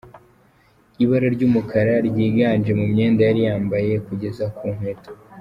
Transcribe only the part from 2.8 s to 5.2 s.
myenda yari yambaye kugeza ku nkweto.